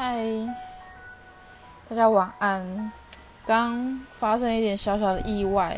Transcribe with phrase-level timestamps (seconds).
[0.00, 0.16] 嗨，
[1.90, 2.92] 大家晚安。
[3.44, 5.76] 刚发生一点小小的意外，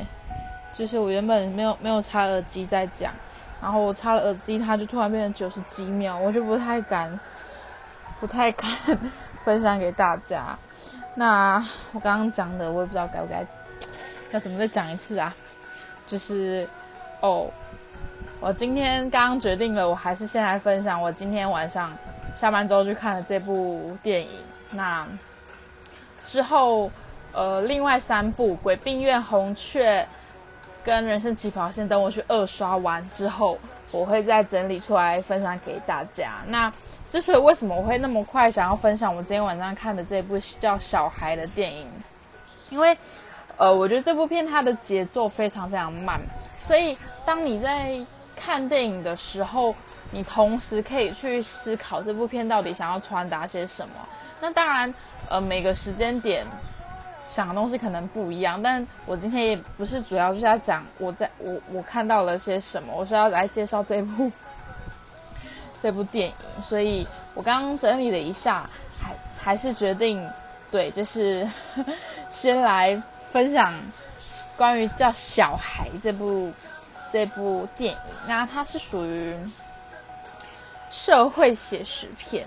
[0.75, 3.15] 就是我原本没有没有插耳机在讲，
[3.63, 7.19] 然后我插了耳机，它就突然变成九十几秒，我就不太敢，
[8.21, 8.71] 不太敢
[9.43, 10.55] 分享给大家。
[11.15, 11.57] 那
[11.95, 13.43] 我刚刚讲的，我也不知道该不该
[14.33, 15.35] 要怎么再讲一次啊？
[16.07, 16.69] 就是
[17.23, 17.51] 哦，
[18.39, 21.91] 我今天刚刚决定了，我还是先来分享我今天晚上
[22.35, 24.41] 下班之后去看了这部电影。
[24.71, 25.07] 那
[26.25, 26.91] 之后。
[27.33, 30.03] 呃，另外三部《鬼病院》《红雀》
[30.85, 33.57] 跟《人生起跑线》，等我去二刷完之后，
[33.93, 36.33] 我会再整理出来分享给大家。
[36.49, 36.73] 那
[37.09, 41.87] 之所以为什么我会那么快想要分享我今天晚上看的这部叫《小孩》的电影，
[42.69, 42.99] 因为
[43.57, 46.21] 呃，我觉得这部片它的节奏非常非常慢，
[46.59, 48.05] 所以当你在
[48.43, 49.75] 看电影的时候，
[50.11, 53.95] 你同时可以去思考这部片到底想要传达些什么。
[54.41, 54.93] 那当然，
[55.29, 56.47] 呃，每个时间点。
[57.27, 64.33] 想的东西可能不一样，但我今天也不是主要是要讲我在我我看到了些什么，我是要来介绍这部
[65.81, 68.69] 这部电影，所以我刚刚整理了一下，
[69.01, 70.29] 还还是决定
[70.73, 71.49] 对，就是
[72.33, 73.01] 先来
[73.31, 73.73] 分享
[74.57, 76.53] 关于叫《小孩》这部
[77.13, 79.35] 这部电影，那它是属于
[80.91, 82.47] 社会写实片，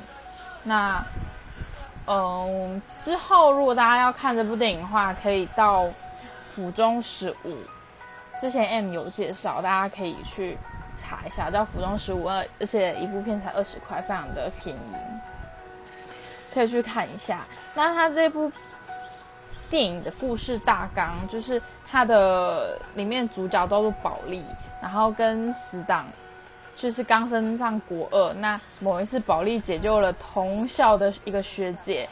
[0.63, 1.03] 那。
[2.05, 5.89] 嗯，之后如果大家要看这部电影的话，可以到
[6.49, 7.57] 府中十五。
[8.37, 10.57] 之前 M 有介绍，大家可以去
[10.97, 14.93] 查一下，叫府中十五二，而且一部片才二十块，非常的便宜，
[16.53, 17.47] 可以去看一下。
[17.73, 18.51] 那它这部
[19.69, 24.43] 电影的故事大纲，就是它的里面主角都是保利，
[24.81, 26.05] 然后跟死党。
[26.75, 32.09] 就是刚升上国二，那某一次保利解救了同校的一个学姐，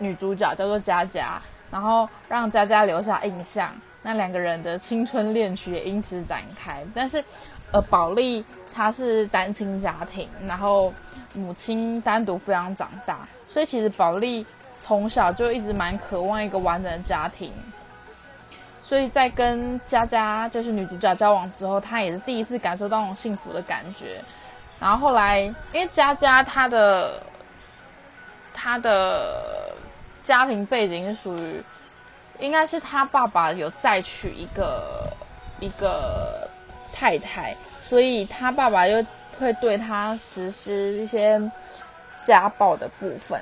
[0.00, 1.40] 女主角叫做佳佳，
[1.70, 6.82] 然后让佳佳留下印象，那两个人的青春恋曲也因此展开。
[6.92, 7.24] 但是，
[7.70, 8.44] 呃，保利
[8.74, 10.92] 她是单亲家庭，然后
[11.32, 14.44] 母亲单独抚养长大，所以其实保利
[14.80, 17.52] 从小就一直蛮渴望一个完整的家庭。
[18.82, 24.20] 所以在跟佳佳就是女主角交往之后，她也是第一次感受到那种幸福的感觉。
[24.80, 25.42] 然后后来，
[25.72, 27.22] 因为佳佳她的
[28.52, 29.72] 她的
[30.24, 31.62] 家庭背景是属于，
[32.40, 35.08] 应该是她爸爸有再娶一个
[35.60, 36.48] 一个
[36.92, 37.54] 太太，
[37.84, 39.06] 所以她爸爸又
[39.38, 41.40] 会对她实施一些
[42.22, 43.40] 家暴的部分。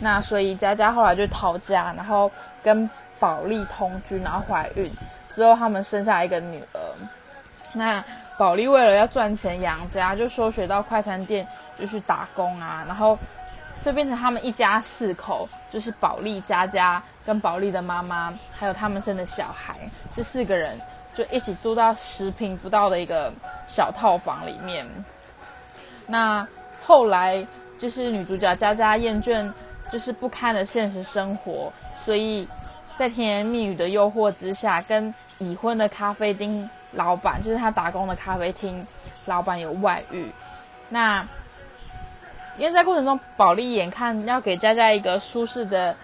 [0.00, 2.30] 那所以佳佳后来就逃家，然后
[2.62, 2.88] 跟。
[3.20, 4.88] 保利同居，然后怀孕
[5.28, 6.80] 之后，他们生下一个女儿。
[7.72, 8.00] 那
[8.38, 11.44] 保利为了要赚钱养家，就休学到快餐店
[11.76, 13.18] 就去打工啊，然后
[13.82, 19.76] 所以变成他们一家四口，就是保利、佳佳跟保利的妈妈，还有他们生的小孩，
[20.14, 20.80] 这四个人
[21.16, 23.32] 就一起住到十平不到的一个
[23.66, 24.86] 小套房里面。
[26.06, 26.46] 那
[26.86, 27.44] 后来
[27.78, 29.50] 就是女主角佳佳厌倦
[29.90, 31.72] 就是不堪的现实生活，
[32.04, 32.46] 所以。
[32.98, 38.84] 在甜言蜜语的诱惑之下，跟已婚的咖啡厅老板，就是他打工的咖啡厅
[39.26, 40.28] 老板有外遇。
[40.88, 41.24] 那
[42.56, 45.94] 因为在过程中，保利眼看要给佳佳一个舒适的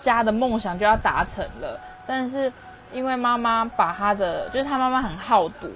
[0.00, 2.50] 家的梦想就要达成了，但是
[2.90, 5.68] 因为妈妈把他的，就是他妈妈很好赌，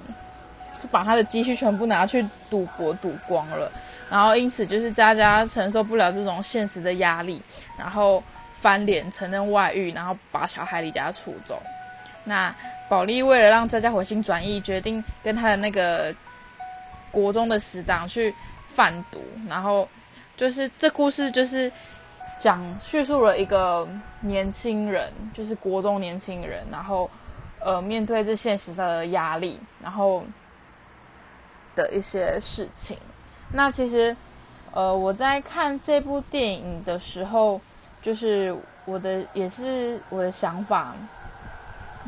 [0.82, 3.70] 就把他的积蓄全部拿去赌博赌光了，
[4.14, 7.42] 然后因此就是佳佳承受不了这种现实的压力，
[7.76, 8.22] 然后。
[8.64, 11.62] 翻脸承认外遇，然后把小孩离家出走。
[12.24, 12.54] 那
[12.88, 16.14] 保利为了让佳佳回心转意，决定跟他的那个
[17.10, 19.22] 国中的死党去贩毒。
[19.46, 19.86] 然后
[20.34, 21.70] 就是这故事就是
[22.38, 23.86] 讲叙述了一个
[24.20, 27.10] 年轻人，就是国中年轻人，然后
[27.60, 30.24] 呃面对这现实上的压力，然后
[31.74, 32.96] 的一些事情。
[33.54, 34.14] 那其实
[34.72, 37.60] 呃我在看这部电影的时候。
[38.04, 40.92] 就是我的，也是我的想法，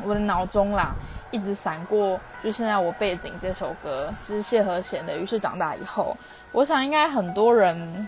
[0.03, 0.91] 我的脑中啦，
[1.31, 6.15] 一直闪过，就现在我背景这首歌，就是谢和弦的《于是长大以后》，
[6.51, 8.07] 我想应该很多人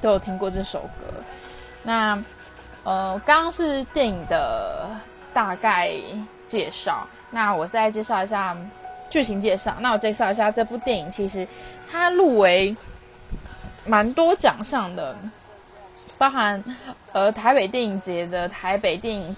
[0.00, 1.14] 都有听过这首歌。
[1.84, 2.20] 那
[2.82, 4.88] 呃，刚刚是电影的
[5.32, 5.92] 大概
[6.48, 8.56] 介绍，那我再介绍一下
[9.10, 9.74] 剧情介绍。
[9.80, 11.46] 那我介绍一下这部电影，其实
[11.90, 12.76] 它入围
[13.84, 15.16] 蛮多奖项的。
[16.18, 16.62] 包含，
[17.12, 19.36] 呃，台北电影节的台北电影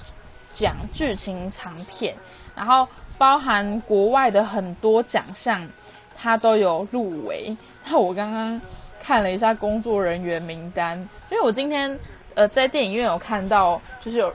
[0.51, 2.17] 奖剧情长片，
[2.57, 2.89] 然后
[3.19, 5.69] 包含国外的很多奖项，
[6.17, 7.55] 它都有入围。
[7.87, 8.59] 那我刚刚
[8.99, 10.99] 看了一下工作人员名单，
[11.31, 11.99] 因为我今天
[12.35, 14.33] 呃，在电影院有看到，就是有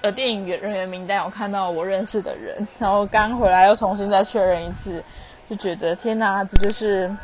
[0.00, 5.02] 呃电影人员名单我看到我认识的人，然后刚回来又重新再确认一次，
[5.50, 7.14] 就觉得天哪，这就是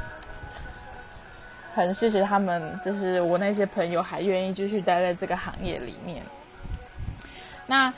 [1.75, 6.23] 很谢谢他们，就是我那些朋友还愿意继续待在这个行业里面。
[7.67, 7.93] 那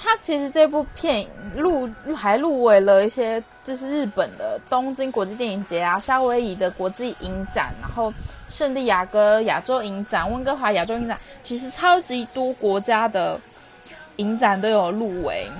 [0.00, 1.26] 他其实这部片
[1.56, 8.12] 入还入围了一些，就是日本的东京国际电影节啊，夏威夷的国际影展，然后
[8.48, 13.36] 圣地亚哥亚洲影展、温哥华亚洲影展，其实超级多国家的
[14.18, 15.50] 影展都有入围，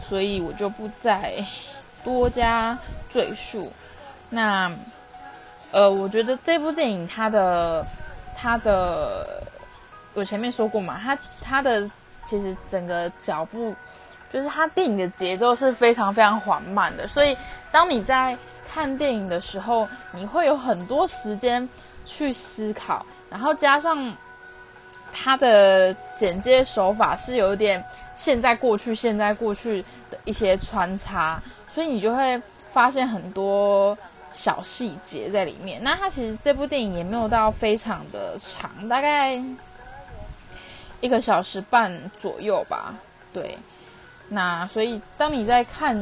[0.00, 1.34] 所以我就不再
[2.02, 2.78] 多加
[3.10, 3.70] 赘述。
[4.30, 4.72] 那
[5.70, 7.84] 呃，我觉得这部电影它的
[8.34, 9.42] 它的，
[10.14, 11.90] 我前面说过嘛，它它的。
[12.24, 13.74] 其实整个脚步，
[14.30, 17.34] 就是它电影的节奏是非常非常缓慢的，所以
[17.72, 18.36] 当你在
[18.70, 21.66] 看电影的时候，你会有很多时间
[22.04, 24.14] 去思考，然后加上
[25.12, 27.84] 它的剪接手法是有点
[28.14, 32.40] 现在过去现在过去的一些穿插，所以你就会
[32.72, 33.96] 发现很多
[34.32, 35.82] 小细节在里面。
[35.82, 39.40] 那它其实这部电影也没有到非常的长，大概。
[41.00, 42.92] 一个小时半左右吧，
[43.32, 43.56] 对。
[44.28, 45.96] 那所以当你在看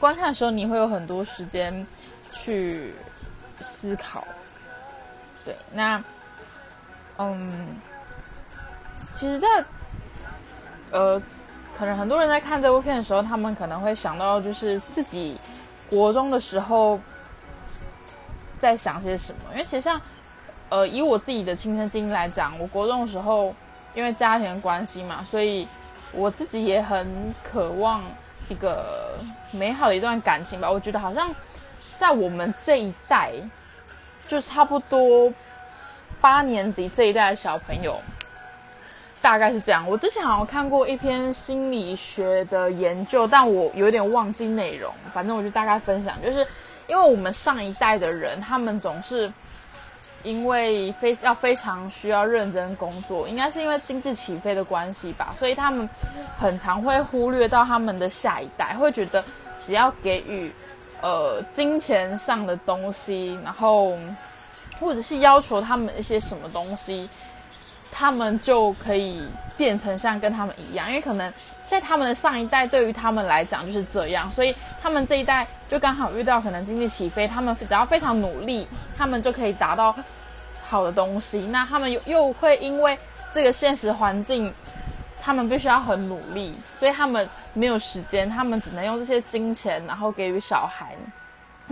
[0.00, 1.86] 观看的时候，你会有很多时间
[2.32, 2.92] 去
[3.60, 4.26] 思考。
[5.44, 6.02] 对，那
[7.18, 7.68] 嗯，
[9.12, 9.46] 其实，在
[10.90, 11.20] 呃，
[11.78, 15.38] 可能很多人在看这部片的时候，他们可能会想到就是自己
[15.88, 16.98] 国中的时候
[18.58, 19.40] 在想些什么。
[19.52, 20.00] 因为其实像
[20.68, 23.54] 呃，以我自己的亲身经历来讲，我国中的时候。
[23.94, 25.68] 因为家庭关系嘛，所以
[26.12, 27.06] 我自己也很
[27.44, 28.02] 渴望
[28.48, 29.18] 一个
[29.50, 30.70] 美好的一段感情吧。
[30.70, 31.30] 我觉得好像
[31.98, 33.32] 在我们这一代，
[34.26, 35.30] 就差不多
[36.22, 38.00] 八年级这一代的小朋友，
[39.22, 39.88] 大概是这样。
[39.88, 44.92] 我之前好像看过一篇心理学的研究，但我有点忘记内容。
[45.14, 46.46] 反正我就大概分享，就是
[46.88, 49.32] 因为我们上一代的人，他们总是。
[50.24, 55.88] 因为非要非常需要认真工作，应该是因为经济起飞的关系吧，所以他们
[56.38, 59.24] 很常会忽略到他们的下一代，会觉得
[59.66, 60.52] 只要给予
[61.00, 63.98] 呃金钱上的东西，然后
[64.78, 67.10] 或者是要求他们一些什么东西，
[67.92, 69.22] 他们就可以
[69.56, 71.32] 变成像跟他们一样，因为可能
[71.66, 74.52] 在他们的上一代对于他们来讲就是这样，所以
[74.82, 75.46] 他们这一代。
[75.68, 79.94] 就刚好遇到可能经济起飞，他们只要非常努力，他们就可以达到
[80.68, 81.40] 好的东西。
[81.46, 82.98] 那他们又又会因为
[83.32, 84.52] 这个现实环境，
[85.22, 90.94] 他们必须要很努力，所以他们没有时间，他们只能用这些金钱，然后给予小孩。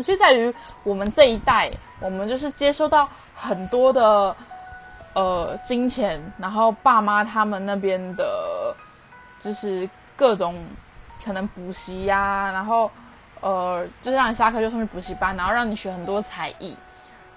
[0.02, 0.50] 所以在于
[0.82, 1.70] 我们这一代，
[2.00, 4.34] 我们就是接收到很多的
[5.14, 8.74] 呃金钱，然后爸妈他们那边的，
[9.38, 10.54] 就是各种
[11.24, 12.90] 可能补习呀，然后。
[13.42, 16.76] 呃，就是让你下课就送去补习班，然后让你学很多才艺，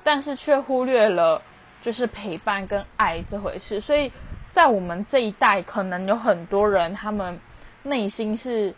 [0.04, 1.42] 但是却忽略了
[1.81, 3.80] 就是陪伴跟爱这回事。
[3.80, 4.12] 所以
[4.50, 7.40] 在我们这一代，可能有很多人他们
[7.84, 8.76] 内心是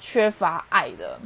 [0.00, 1.20] 缺乏爱的。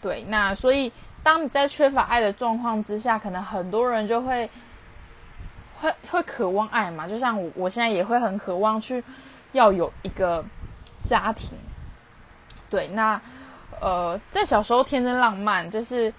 [0.00, 0.90] 对，那所以
[1.22, 4.48] 当你在缺乏爱的状况之下，可能很多人就会
[5.80, 7.08] 会会渴望爱嘛。
[7.08, 9.02] 就像我，我现在也会很渴望去
[9.52, 10.44] 要有一个
[11.02, 11.58] 家庭。
[12.68, 13.20] 对，那。
[13.80, 16.12] 呃，在小时候天真浪漫，就是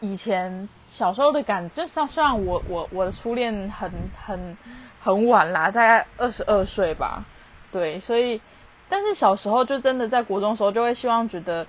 [0.00, 1.86] 以前小时候的感觉。
[1.86, 3.88] 像虽然我我我的初恋很
[4.26, 4.56] 很
[5.00, 7.24] 很晚啦，大概二十二岁吧，
[7.70, 8.40] 对，所以
[8.88, 11.64] 但是小时候就真的在国中时候就会希望觉得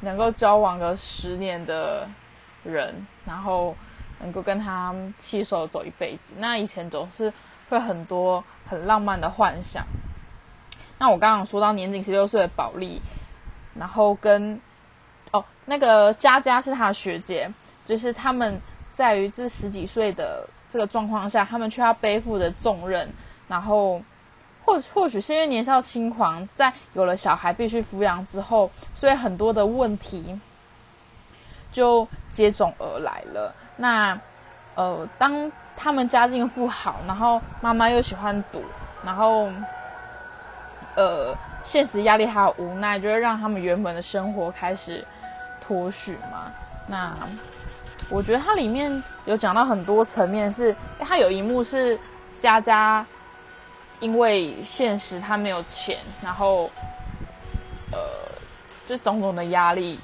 [0.00, 2.08] 能够交往个十年的
[2.64, 3.76] 人，然后
[4.20, 6.34] 能够跟他携手走一辈子。
[6.38, 7.32] 那以前总是
[7.68, 9.84] 会很多很浪漫的幻想。
[10.98, 13.00] 那我刚刚说到年仅十六岁的保利。
[13.78, 14.60] 然后跟
[15.30, 17.48] 哦，那个佳佳是他的学姐，
[17.84, 18.60] 就是他们
[18.92, 23.08] 在于这十几岁的这个状况下，他们却要背负着重任，
[23.46, 24.02] 然后
[24.64, 30.36] 或或许是因为年少轻狂，在有了小孩必须抚养之后，所以很多的问题
[31.70, 33.54] 就接踵而来了。
[33.78, 34.20] 那
[34.74, 38.62] 呃，当他们家境不好，然后妈妈又喜欢赌，
[39.02, 39.48] 然后
[40.94, 41.34] 呃。
[41.60, 45.04] 现实压力还有无奈，就会让他们原本的生活开始
[45.60, 46.50] 脱序嘛。
[46.86, 47.12] 那
[48.08, 51.98] 我觉得它里面有讲到很多层面，是它有一幕是
[52.38, 53.04] 佳佳
[54.00, 56.70] 因为现实他没有钱，然后
[57.90, 57.98] 呃，
[58.86, 59.98] 就种种的压力，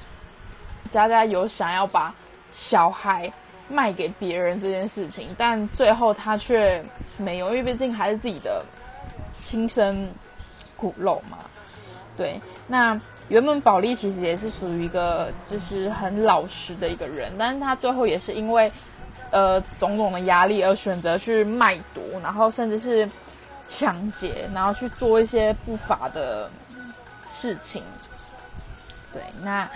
[0.91, 2.13] 佳佳有想要把
[2.51, 3.31] 小孩
[3.67, 6.83] 卖给别人这件事情，但最后他却
[7.17, 8.63] 没有，因为毕竟还是自己的
[9.39, 10.07] 亲生
[10.77, 11.39] 骨肉嘛。
[12.15, 18.71] 对，那原本保利其实也是属于一个就是很老实的一个人，但是他最后也是因为
[19.31, 23.09] 呃种种的压力而选择去卖毒，然后甚至是
[23.65, 26.49] 抢劫，然后去做一些不法的
[27.27, 27.83] 事情。
[29.11, 29.67] 对，那。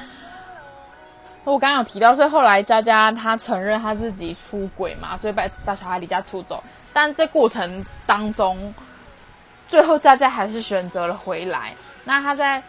[1.51, 6.63] 我刚刚有提到，所以后来佳佳她承认她自己出轨嘛，所以把把小孩离家出走。
[6.93, 8.73] 但这过程当中，
[9.67, 11.73] 最后佳佳还是选择了回来。
[12.03, 12.61] 那她在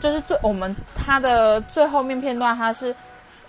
[0.00, 2.94] 就是最我们她的最后面片段，她是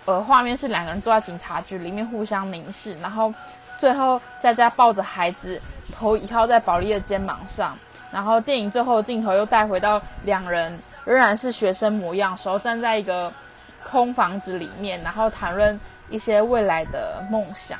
[0.04, 3.32] 呃画面是两个人坐在警察局里面互相凝视，然后
[3.78, 5.60] 最后佳佳抱着孩子，
[5.96, 7.76] 头倚靠在保利的肩膀上，
[8.10, 13.32] 然后电影最后镜头又带回到两人仍然是学生模样时候，站在一个。
[13.94, 15.78] 空房子里面，然后谈论
[16.10, 17.78] 一些未来的梦想，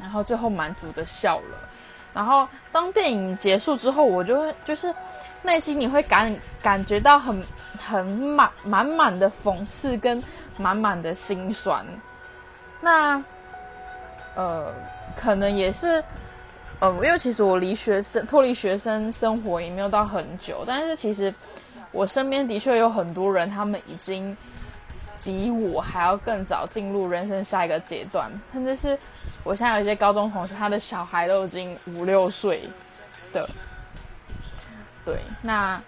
[0.00, 1.68] 然后最后满足的笑了。
[2.14, 4.94] 然后当电影结束之后，我就会就是
[5.42, 7.44] 内心你会感感觉到很
[7.78, 10.24] 很满满满的讽刺跟
[10.56, 11.84] 满满的心酸。
[12.80, 13.22] 那
[14.34, 14.72] 呃，
[15.14, 16.02] 可能也是
[16.80, 21.34] 呃，因为其实我离学生脱离学生生活也没有到很久，但是其实
[21.90, 24.34] 我身边的确有很多人，他们已经。
[25.24, 28.98] 比我还要更早进入人生下一个阶段，甚至是
[29.44, 32.68] 我现在有一些高中同学，他的小孩都已经五六岁
[33.32, 33.48] 的。
[35.04, 35.80] 对，那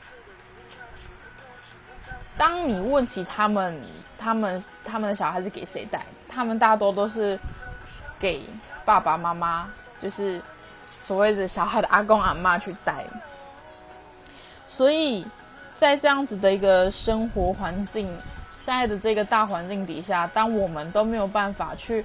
[2.37, 3.81] 当你问起他们，
[4.17, 6.01] 他们他们的小孩是给谁带？
[6.29, 7.37] 他们大多都是
[8.21, 8.43] 给
[8.85, 9.69] 爸爸妈妈，
[10.01, 10.41] 就是
[11.01, 13.05] 所谓的小孩的阿公阿妈去带。
[14.69, 15.27] 所以
[15.77, 18.09] 在这样子的一个生活环境。
[18.65, 22.03] 现在的这个大环境底下，当我们都没有办法去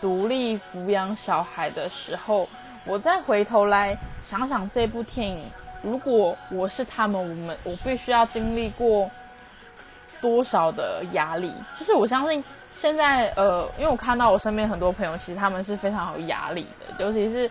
[0.00, 2.48] 独立抚养小孩的时候，
[2.84, 5.44] 我再回头来想想这部电影，
[5.82, 9.10] 如果我是他们，我们我必须要经历过
[10.20, 11.52] 多少的压力？
[11.76, 17.50] 就是我相信现在，呃，因为我看到我身边很多朋友，其实他们是非常有压力的，尤其是。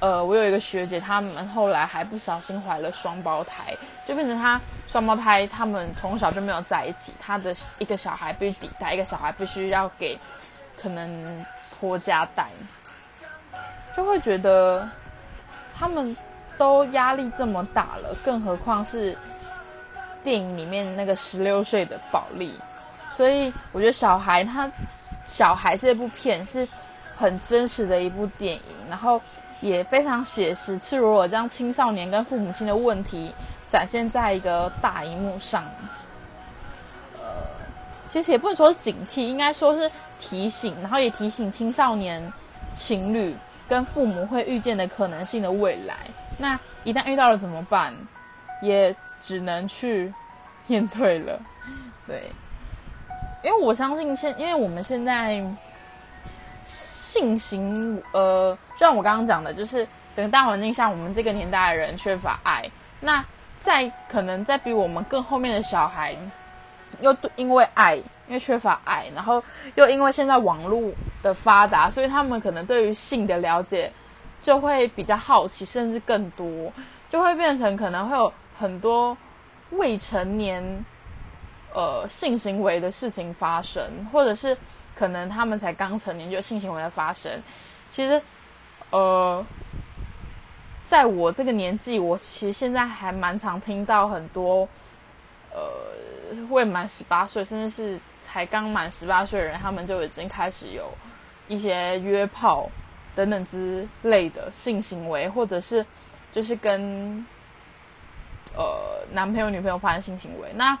[0.00, 3.74] 呃，我有一个学姐，他们后来还不小心怀了双胞胎，
[4.06, 10.18] 就变成他双胞胎，他们从小就没有在一起，他的一个小孩必须带，一个小孩必须要给
[10.76, 11.46] 可能
[11.78, 12.48] 婆家带，
[13.96, 14.86] 就会觉得
[15.74, 16.14] 他们
[16.58, 19.16] 都压力这么大了，更何况是
[20.22, 22.52] 电影里面那个十六岁的宝莉，
[23.16, 24.70] 所以我觉得小孩他
[25.24, 26.68] 小孩这部片是
[27.16, 29.20] 很真实的一部电影，然后。
[29.60, 33.32] 也非常写实、赤裸裸将青少年跟父母亲的问题
[33.66, 35.64] 展现在一个大荧幕上。
[37.14, 37.22] 呃，
[38.06, 39.90] 其实也不能说是警惕，应该说是
[40.20, 42.30] 提醒，然后也提醒青少年
[42.74, 43.34] 情侣
[43.66, 45.96] 跟父母会遇见的可能性的未来。
[46.36, 47.94] 那一旦遇到了怎么办？
[48.60, 50.12] 也只能去
[50.66, 51.40] 面对了。
[52.06, 52.30] 对，
[53.42, 55.42] 因为我相信现，因为我们现在。
[57.14, 62.68] 性行，呃，就像我刚刚讲的，就是整个大环境下，我们这个年代的人缺乏爱。
[62.98, 63.24] 那
[63.60, 66.16] 在可能在比我们更后面的小孩，
[67.00, 69.40] 又因为爱，因为缺乏爱，然后
[69.76, 70.92] 又因为现在网络
[71.22, 73.92] 的发达，所以他们可能对于性的了解
[74.40, 76.72] 就会比较好奇，甚至更多，
[77.08, 79.16] 就会变成可能会有很多
[79.70, 80.84] 未成年，
[81.72, 84.58] 呃，性行为的事情发生，或者是。
[84.94, 87.42] 可能他们才刚成年就性行为的发生，
[87.90, 88.22] 其实，
[88.90, 89.44] 呃，
[90.86, 94.68] 在我这个年纪，我其实现在还蛮常听到很多，
[95.50, 100.92] 呃，未满十八岁，甚至是才刚满十八岁的人，他们就已经开始有
[101.48, 102.70] 一些约炮
[103.16, 105.84] 等等之类的性行为，或者是
[106.30, 107.26] 就是跟
[108.54, 110.48] 呃男朋友、女朋友发生性行为。
[110.54, 110.78] 那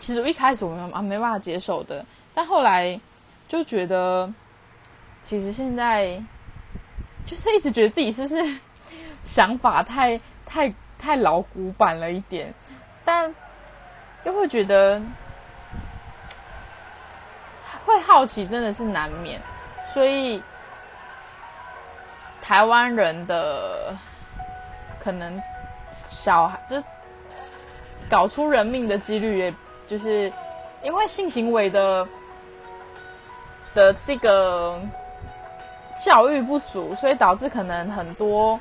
[0.00, 2.04] 其实一开始我们啊没办法接受的。
[2.38, 3.00] 但后来
[3.48, 4.32] 就觉得，
[5.22, 6.22] 其实现在
[7.26, 8.60] 就是一直觉得自己是不是
[9.24, 12.54] 想法太太太老古板了一点，
[13.04, 13.34] 但
[14.22, 15.02] 又会觉得
[17.84, 19.40] 会好奇，真的是难免。
[19.92, 20.40] 所以
[22.40, 23.96] 台湾人的
[25.02, 25.42] 可能
[25.92, 26.80] 小孩就
[28.08, 29.54] 搞出人命的几率，也
[29.88, 30.32] 就是
[30.84, 32.06] 因为性行为的。
[33.78, 34.76] 的这个
[36.04, 38.58] 教育不足，所以导致可能很多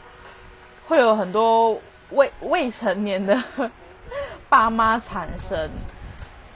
[0.88, 1.76] 会有很多
[2.12, 3.36] 未未成年的
[4.48, 5.68] 爸妈产生。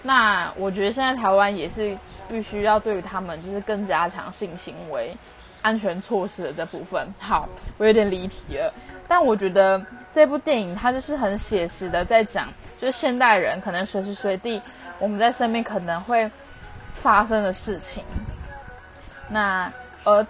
[0.03, 5.15] 那我觉得现在台湾也是必须要对于他们就是更加强性行为
[5.63, 7.07] 安全措施的这部分。
[7.19, 7.49] 好，
[7.79, 8.71] 我有点离题了，
[9.07, 12.47] 但我觉得这部电影它就是很写实的在讲，
[12.79, 14.61] 就是现代人可能随时随地
[14.99, 16.29] 我们在身边可能会
[16.93, 18.03] 发生的事情。
[19.31, 19.71] 那
[20.03, 20.25] 呃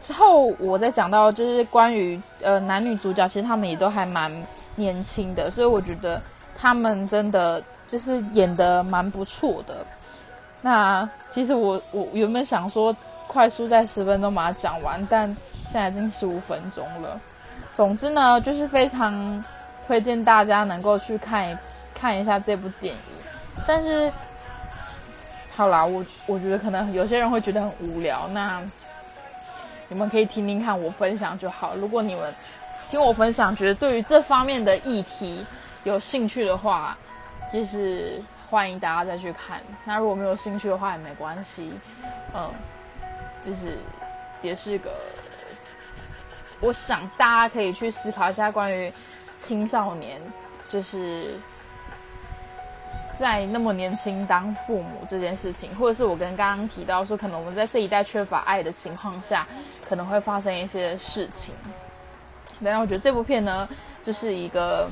[0.00, 4.30] 之后我再讲到就是关于呃男女主角，其实他们也都还蛮
[4.76, 6.22] 年轻的，所以我觉得
[6.56, 7.62] 他们真的。
[7.88, 9.84] 就是演的蛮不错的。
[10.62, 17.20] 那其实我我原本想说快速在十分钟把它讲完，但现在已经十五分钟了。
[17.74, 19.44] 总之呢，就是非常
[19.86, 21.58] 推荐大家能够去看
[21.92, 23.00] 看一下这部电影。
[23.66, 24.10] 但是，
[25.54, 28.62] 好啦，我我觉得可能有些人会觉得很无聊，那
[29.88, 31.74] 你们可以听听看我分享就好。
[31.76, 32.34] 如果你们
[32.88, 35.46] 听我分享，觉得对于这方面的议题
[35.84, 36.96] 有兴趣的话。
[37.52, 38.18] 就是
[38.48, 39.60] 欢迎大家再去看。
[39.84, 41.70] 那如果没有兴趣的话也没关系，
[42.32, 42.50] 嗯，
[43.42, 43.76] 就是
[44.40, 44.90] 也是个，
[46.60, 48.90] 我想大家可以去思考一下关于
[49.36, 50.18] 青少年，
[50.66, 51.34] 就是
[53.18, 59.46] 在那么年轻当父母这件事情，或者是我跟刚刚提到说，可能我们在这一代缺乏爱的情况下，
[59.88, 61.54] 可能会发生一些事情。
[62.60, 63.68] 然我觉得这部片呢，
[64.02, 64.88] 就是一个。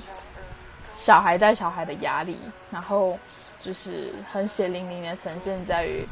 [0.97, 2.39] 小孩带小孩的压力，
[2.71, 3.19] 然后
[3.59, 6.07] 就是很血淋淋的呈现在于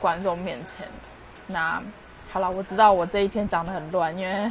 [0.00, 0.84] 观众面前。
[1.46, 1.80] 那
[2.32, 4.50] 好了，我知道我这一篇讲的很乱，因为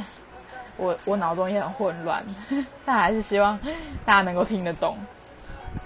[0.78, 2.24] 我我脑中也很混乱，
[2.86, 3.58] 但还是希望
[4.02, 4.96] 大家能够听得懂。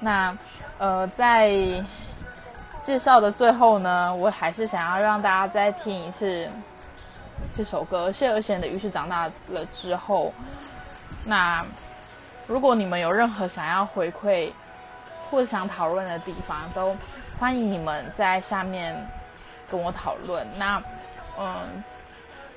[0.00, 0.36] 那
[0.78, 1.50] 呃，在
[2.82, 6.48] 介绍的最后呢，我还是想要让大家再听一次
[7.56, 10.26] 这首歌，谢和弦的《于是长大了之后》。
[11.24, 11.64] 那。
[12.46, 14.50] 如果你们有任何想要回馈
[15.30, 16.96] 或者想讨论的地方，都
[17.38, 18.96] 欢迎你们在下面
[19.70, 20.46] 跟我讨论。
[20.56, 20.82] 那，
[21.38, 21.84] 嗯，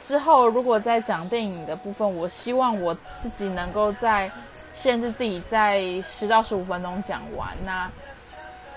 [0.01, 4.31] 之后如果在讲电影的部分，我希望我自己能够在
[4.73, 7.49] 限制自己在十到十五分钟讲完。
[7.65, 7.89] 那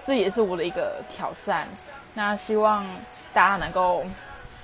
[0.07, 1.67] 这也是我的一个挑战。
[2.15, 2.85] 那希望
[3.33, 4.05] 大家能够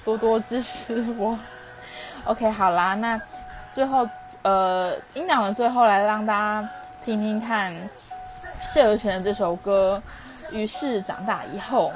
[0.04, 1.38] 多多支持我。
[2.24, 3.20] OK，好啦，那
[3.72, 4.08] 最后。
[4.42, 6.66] 呃，音档的最后来让大家
[7.02, 7.70] 听听看
[8.66, 10.02] 谢和弦的这首歌。
[10.50, 11.92] 于是长大以后。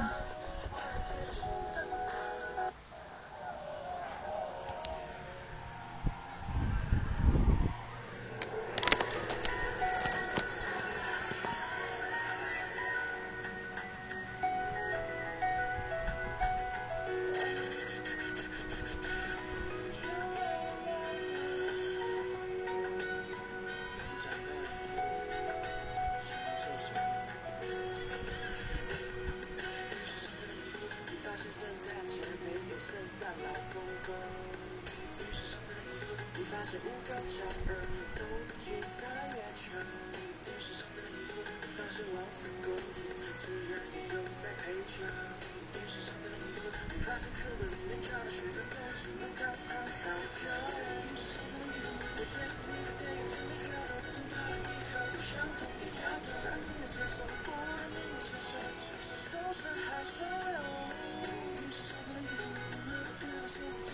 [41.94, 43.06] 是王子公主，
[43.38, 45.06] 自然也有在陪着。
[45.70, 50.10] 电视上的很多，你发现课本里面教的许多都只能当参考。
[50.10, 60.58] 电视上的很多，我学习你的电影，真的看到真的一刻都想同你要的，让你的角色不让你的角色，就是受伤还说流。
[61.54, 63.93] 电视上的很多，我们都看到心。